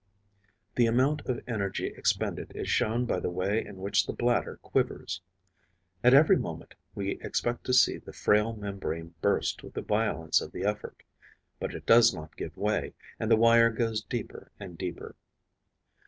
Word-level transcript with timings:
The 0.77 0.87
amount 0.87 1.21
of 1.27 1.43
energy 1.47 1.85
expended 1.95 2.53
is 2.55 2.67
shown 2.67 3.05
by 3.05 3.19
the 3.19 3.29
way 3.29 3.63
in 3.63 3.75
which 3.77 4.07
the 4.07 4.13
bladder 4.13 4.57
quivers. 4.63 5.21
At 6.03 6.15
every 6.15 6.37
moment 6.37 6.73
we 6.95 7.19
expect 7.21 7.65
to 7.65 7.73
see 7.75 7.99
the 7.99 8.11
frail 8.11 8.55
membrane 8.55 9.13
burst 9.21 9.61
with 9.61 9.75
the 9.75 9.83
violence 9.83 10.41
of 10.41 10.53
the 10.53 10.63
effort. 10.65 11.03
But 11.59 11.75
it 11.75 11.85
does 11.85 12.15
not 12.15 12.35
give 12.35 12.57
way; 12.57 12.95
and 13.19 13.29
the 13.29 13.37
wire 13.37 13.69
goes 13.69 14.01
deeper 14.01 14.51
and 14.59 14.75
deeper. 14.75 15.15